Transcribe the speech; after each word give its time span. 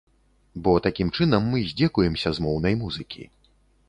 Бо 0.67 0.71
такім 0.85 1.11
чынам 1.17 1.45
мы 1.51 1.61
здзекуемся 1.71 2.29
з 2.39 2.47
моўнай 2.47 2.73
музыкі. 2.81 3.27